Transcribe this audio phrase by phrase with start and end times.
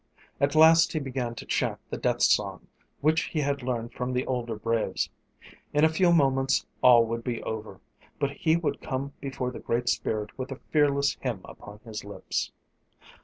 [0.39, 2.65] At last he began to chant the death song,
[3.01, 5.11] which he had learned from the older braves.
[5.75, 7.79] In a few moments all would be over.
[8.17, 12.51] But he would come before the Great Spirit with a fearless hymn upon his lips.